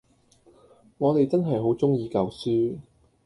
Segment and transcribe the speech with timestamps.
[0.97, 2.75] 我哋真係好鍾意舊書